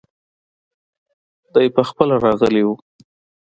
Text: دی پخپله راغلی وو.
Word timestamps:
دی 1.53 1.67
پخپله 1.75 2.15
راغلی 2.25 2.63
وو. 2.65 2.73